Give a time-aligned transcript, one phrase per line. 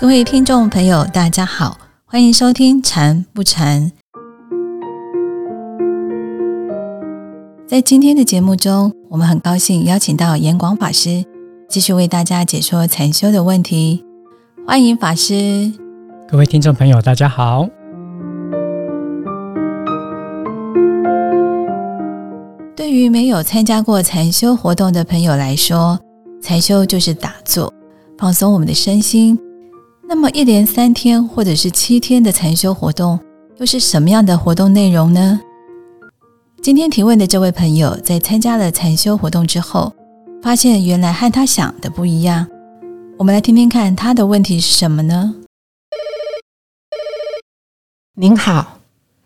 [0.00, 1.76] 各位听众朋友，大家好，
[2.06, 3.82] 欢迎收听《禅不禅》。
[7.68, 11.22] 在今天的节目中，我们很高兴邀请到严广法师，
[11.68, 14.02] 继续为大家解说禅修的问题。
[14.66, 15.70] 欢迎法师！
[16.26, 17.68] 各位听众朋友，大家好。
[22.74, 26.00] 对于没有参加过禅修活动的朋友来说，
[26.40, 27.70] 禅修就是打坐，
[28.16, 29.38] 放松我们的身心。
[30.12, 33.16] 那么，一连三天或者是七天的禅修活动，
[33.58, 35.40] 又是什么样的活动内容呢？
[36.60, 39.94] 今天提问的这位朋友，在参加了禅修活动之后，
[40.42, 42.44] 发现原来和他想的不一样。
[43.18, 45.32] 我们来听听看他的问题是什么呢？
[48.16, 48.80] 您好，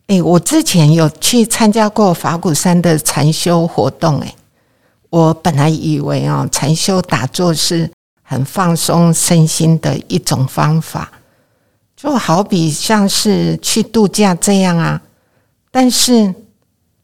[0.09, 4.35] 哎，我之前有去参加过法鼓山的禅修活动，哎，
[5.09, 7.91] 我本来以为啊，禅修打坐是。
[8.35, 11.13] 很放松身心的一种方法，
[11.97, 15.01] 就好比像是去度假这样啊。
[15.71, 16.35] 但是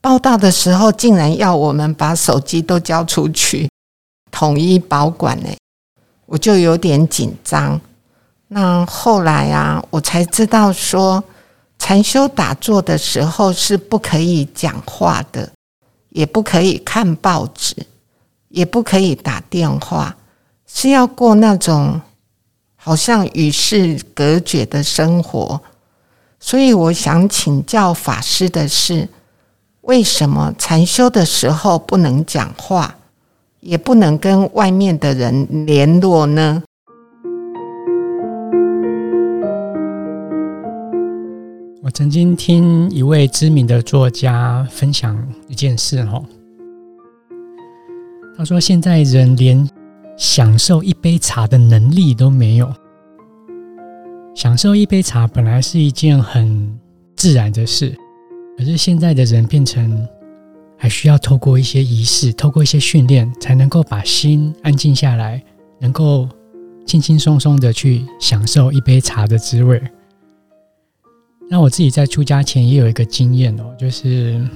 [0.00, 3.70] 报道的时候，竟然要我们把手机都交出去，
[4.32, 5.48] 统一保管呢，
[6.26, 7.80] 我就有点紧张。
[8.48, 11.22] 那后来啊，我才知道说，
[11.78, 15.48] 禅修打坐的时候是不可以讲话的，
[16.08, 17.76] 也不可以看报纸，
[18.48, 20.16] 也不可以打电话。
[20.72, 22.00] 是要过那种
[22.76, 25.60] 好像与世隔绝的生活，
[26.38, 29.08] 所以我想请教法师的是：
[29.82, 32.96] 为什么禅修的时候不能讲话，
[33.60, 36.62] 也不能跟外面的人联络呢？
[41.82, 46.24] 我曾经听一位知名的作家分享一件事哦，
[48.38, 49.68] 他说现在人连。
[50.20, 52.70] 享受一杯茶的能力都没有。
[54.34, 56.78] 享受一杯茶本来是一件很
[57.16, 57.96] 自然的事，
[58.58, 60.06] 可是现在的人变成
[60.76, 65.42] 还需要透过一些仪式，透过一些训练，才能够把心安静下来，
[65.78, 66.28] 能够
[66.84, 69.82] 轻轻松松的去享受一杯茶的滋味。
[71.48, 74.46] 那我自己在出家前也有一个经验哦，就是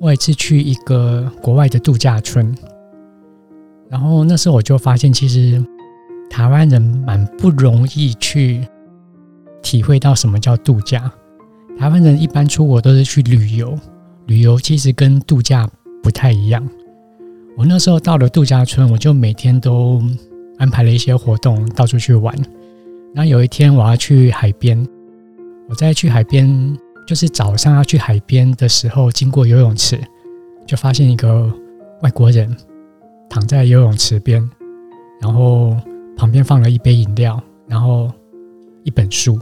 [0.00, 2.56] 我一次去一个国外的度假村。
[3.88, 5.64] 然后那时候我就发现，其实
[6.28, 8.66] 台湾人蛮不容易去
[9.62, 11.10] 体会到什么叫度假。
[11.78, 13.78] 台湾人一般出国都是去旅游，
[14.26, 15.68] 旅游其实跟度假
[16.02, 16.66] 不太一样。
[17.56, 20.02] 我那时候到了度假村，我就每天都
[20.58, 22.34] 安排了一些活动，到处去玩。
[23.14, 24.84] 然后有一天我要去海边，
[25.68, 29.96] 我在去海边，就是早上要去海边的时候，经过游泳池，
[30.66, 31.48] 就发现一个
[32.02, 32.56] 外国人。
[33.28, 34.48] 躺在游泳池边，
[35.20, 35.76] 然后
[36.16, 38.10] 旁边放了一杯饮料，然后
[38.82, 39.38] 一本书，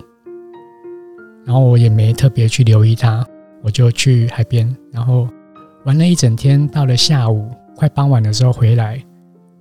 [1.45, 3.27] 然后我也没特别去留意他，
[3.63, 5.29] 我就去海边，然后
[5.85, 6.67] 玩了一整天。
[6.69, 9.03] 到了下午快傍晚的时候回来，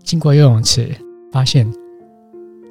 [0.03, 0.89] 经过游泳池，
[1.31, 1.69] 发现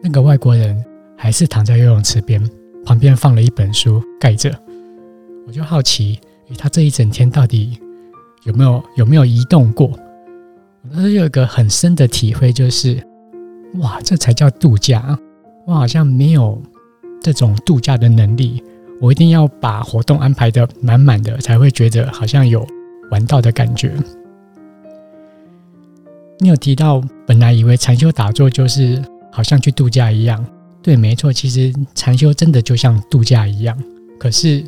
[0.03, 0.83] 那个外国人
[1.16, 2.43] 还是躺在游泳池边，
[2.84, 4.50] 旁边放了一本书盖着。
[5.47, 6.19] 我就好奇，
[6.56, 7.78] 他这一整天到底
[8.44, 9.91] 有没有有没有移动过？
[10.89, 12.99] 我有一个很深的体会，就是
[13.75, 15.17] 哇，这才叫度假！
[15.67, 16.61] 我好像没有
[17.23, 18.63] 这种度假的能力，
[19.01, 22.67] 我一定要把活动安排的满满的，才会觉得好像有
[23.11, 23.95] 玩到的感觉。
[26.39, 30.45] 你有提到，本来以为禅修打坐就是好像去度假一样，
[30.83, 33.79] 对，没错，其实禅修真的就像度假一样。
[34.19, 34.65] 可是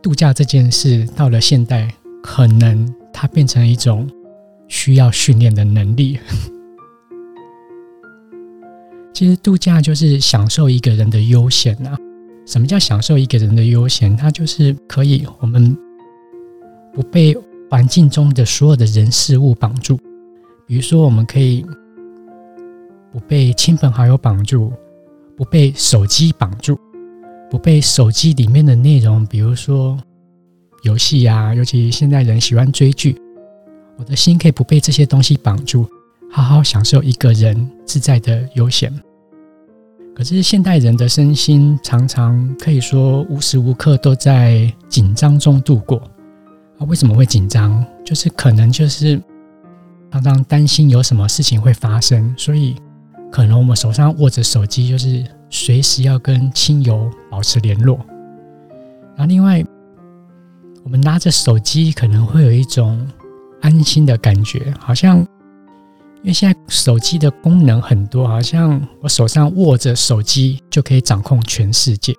[0.00, 4.08] 度假这件事到了现代，可能它变成一种。
[4.68, 6.18] 需要训练的能力。
[9.12, 11.98] 其实度假就是享受一个人的悠闲啊。
[12.46, 14.16] 什么叫享受一个人的悠闲？
[14.16, 15.76] 它就是可以我们
[16.94, 17.36] 不被
[17.68, 19.98] 环境中的所有的人事物绑住。
[20.66, 21.66] 比如说，我们可以
[23.12, 24.72] 不被亲朋好友绑住，
[25.36, 26.78] 不被手机绑住，
[27.50, 29.98] 不被手机里面的内容，比如说
[30.84, 33.20] 游戏呀，尤其现在人喜欢追剧。
[33.98, 35.84] 我的心可以不被这些东西绑住，
[36.30, 38.94] 好好享受一个人自在的悠闲。
[40.14, 45.98] 可是现代人的身心常常可以说无时无刻都在紧张中度过。
[46.78, 47.84] 啊，为什么会紧张？
[48.04, 49.20] 就是可能就是
[50.12, 52.76] 常常担心有什么事情会发生，所以
[53.32, 57.98] 可能我们手上握着手机，就是随时要跟亲友保持联络。
[59.16, 59.64] 然后另外，
[60.84, 63.04] 我们拿着手机可能会有一种。
[63.60, 65.18] 安心的感觉，好像
[66.22, 72.14] 因为现在手机的功能很多，好像我手上握着手机就可以掌控全世界。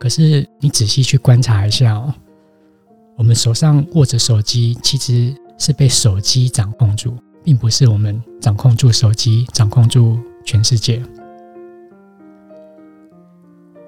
[0.00, 2.12] 可是你仔细去观察一下哦，
[3.16, 7.14] 我们手上握着手机，其实是被手机掌控住，
[7.44, 11.00] 并不是我们掌控住手机，掌控住全世界。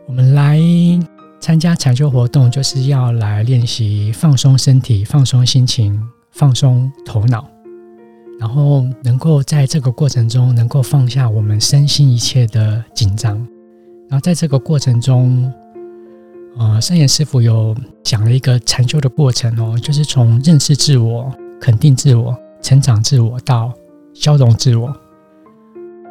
[0.06, 0.60] 我们来
[1.40, 6.00] 参加禅修活动，就是要来练习放松身体、放松心情、
[6.34, 7.46] 放松头脑，
[8.40, 13.36] 然后能够在这个过程中能够放下我们身心一切的紧张。
[14.08, 15.52] 然后在这个过程中，
[16.58, 23.72] 呃，圣严师傅有讲了一个禅修的过程哦，就是从认识自我、肯定自我、成长自我到
[24.12, 24.94] 消融自我。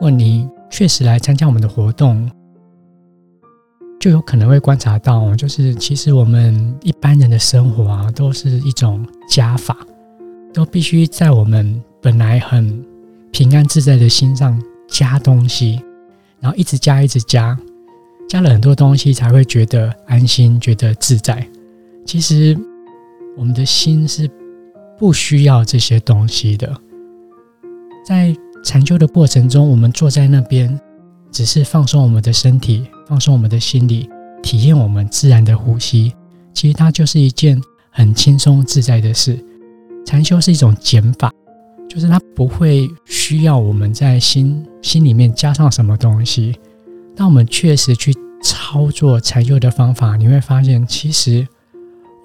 [0.02, 2.30] 问你确实来参加我们的活动。
[4.00, 9.78] 就有可能会观察到，就是其实我们一般人的生活啊，都是一种加法，
[10.54, 12.86] 都必须在我们本来很
[13.32, 15.82] 平安自在的心上加东西，
[16.40, 17.58] 然后一直加，一直加，
[18.30, 21.46] 加了很多东西才会觉得安心，觉得自在。
[22.06, 22.56] 其实
[23.36, 24.30] 我们的心是
[25.00, 26.72] 不需要这些东西的。
[28.06, 30.80] 在禅修的过程中，我们坐在那边，
[31.32, 32.86] 只是放松我们的身体。
[33.06, 34.10] 放松我们的心理，
[34.42, 36.14] 体验我们自然的呼吸，
[36.54, 39.38] 其实它就是一件很轻松自在的事。
[40.06, 41.32] 禅修是一种减法，
[41.90, 46.56] 就是它不会需要我们在心心里面加上什么东西。
[47.16, 51.48] 当我们确实去操作禅修的方法，你会发现，其实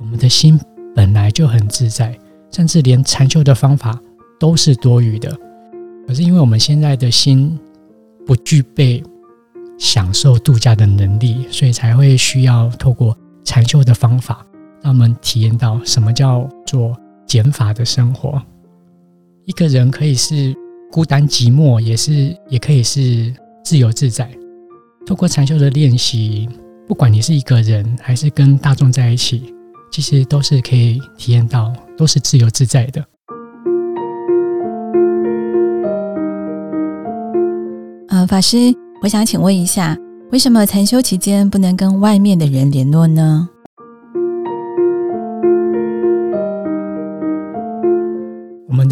[0.01, 0.59] 我们的心
[0.95, 2.19] 本来就很自在，
[2.51, 3.99] 甚至连禅修的方法
[4.39, 5.37] 都是多余的。
[6.07, 7.59] 可是因为我们现在的心
[8.27, 9.03] 不具备。
[9.81, 14.45] 享受度假的能力，所以才会需要透过禅修的方法，
[14.83, 16.99] 让我们体验到什么叫做
[17.29, 18.43] 减法的生活。
[19.45, 20.53] 一个人可以是
[20.91, 23.33] 孤单寂寞，也是也可以是
[23.63, 24.29] 自由自在。
[25.07, 26.49] 透过禅修的练习，
[26.87, 29.55] 不管你是一个人还是跟大众在一起，
[29.93, 33.05] 其实都是可以体验到，都是自由自在的。
[38.09, 38.57] 呃，法师。
[39.01, 39.97] 我想请问一下，
[40.33, 43.49] 为什么禅修期间不能跟外面的人联络呢？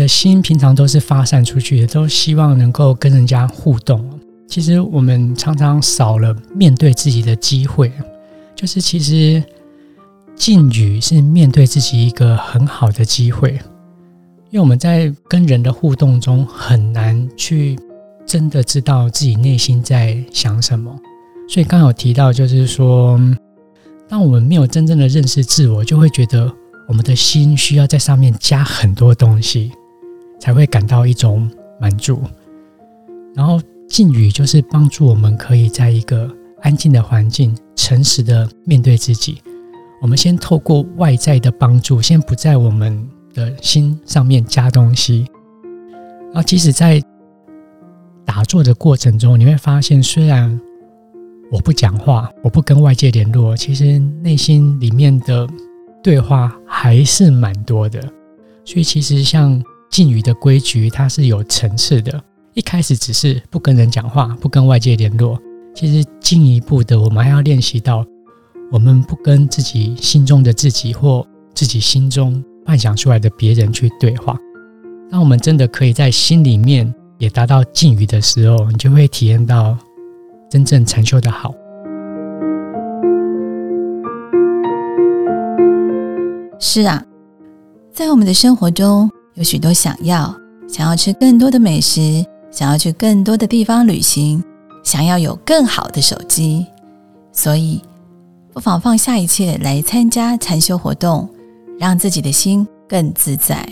[0.06, 4.08] 心平常都是发散出去的，都希望能够跟人家互动。
[4.48, 7.90] 其实我们常常少了面对自己的机会，
[8.54, 9.42] 就是其实
[10.34, 13.52] 禁语是面对自己一个很好的机会，
[14.50, 17.78] 因为我们在跟人的互动中很难去。
[18.28, 20.92] 真的知道自己内心在想什么，
[21.48, 23.16] 所以刚好提到，就是说，
[24.08, 26.52] 当我们没有真正的认识自我，就会觉得
[26.88, 29.70] 我们的心需要在上面加很多东西，
[30.38, 31.50] 才会感到一种
[31.80, 32.20] 满足。
[33.34, 36.30] 然后静语就是帮助我们可以在一个
[36.62, 39.42] 安静的环境，诚实的面对自己。
[40.00, 45.26] 我们先透过外在的帮助，先不在我们的心上面加东西，
[46.32, 47.02] 然后即使在。
[48.28, 50.60] 打坐的过程中，你会发现，虽然
[51.48, 55.48] 我不讲话，我不跟外界联络，其实内心里面的
[56.02, 58.00] 对话还是蛮多的。
[58.64, 62.22] 所以，其实像禁语的规矩，它是有层次的。
[62.54, 65.38] 一开始只是不跟人讲话，不跟外界联络，
[65.74, 68.04] 其实进一步的，我们还要练习到，
[68.70, 74.36] 我们不跟自己心中的自己或自己心中幻想出来的别人去对话。
[75.10, 76.94] 当我们真的可以在心里面。
[77.18, 79.74] 也达到禁语的时候，你就会体验到
[80.50, 81.50] 真正禅修的好。
[86.60, 87.02] 是啊，
[87.90, 90.34] 在我们的生活中有许多想要，
[90.66, 94.42] 想要吃更多的美食，想要去更多的地方旅行，
[94.82, 96.64] 想要有更好的手机，
[97.32, 97.82] 所以
[98.54, 101.28] 不妨放下一切来参加禅修活动，
[101.78, 103.62] 让自己的心更自在。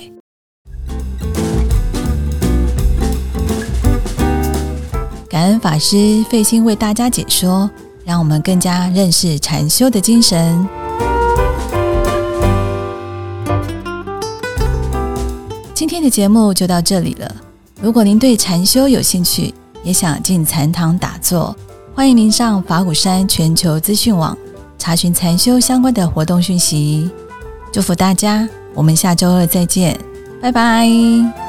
[5.30, 7.71] 感恩法师费心为大家解说，
[8.04, 10.83] 让我们更加认识禅修的精神。
[16.04, 17.34] 今天的节目就到这里了。
[17.80, 21.56] 如果您对禅修有兴趣，也想进禅堂打坐，
[21.94, 24.37] 欢迎您上法鼓山全球资讯网
[24.76, 27.11] 查询禅修相关的活动讯息。
[27.73, 29.99] 祝福大家，我们下周二再见，
[30.42, 31.43] 拜拜。